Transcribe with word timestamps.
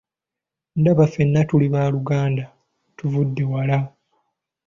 Ndaba 0.79 1.03
ffena 1.09 1.41
tuli 1.49 1.67
baaluganda, 1.73 2.43
tuvudde 2.97 3.43
wala! 3.51 3.77